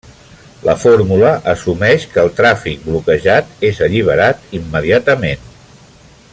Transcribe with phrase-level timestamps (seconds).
[0.67, 5.49] La fórmula assumeix que el tràfic bloquejat és alliberat immediatament.